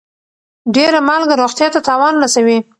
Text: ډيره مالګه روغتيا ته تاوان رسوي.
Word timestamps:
ډيره 0.75 0.99
مالګه 1.07 1.35
روغتيا 1.41 1.67
ته 1.73 1.79
تاوان 1.87 2.13
رسوي. 2.23 2.57